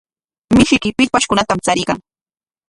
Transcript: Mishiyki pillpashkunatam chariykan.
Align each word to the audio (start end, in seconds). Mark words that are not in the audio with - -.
Mishiyki 0.55 0.89
pillpashkunatam 0.97 1.59
chariykan. 1.69 1.97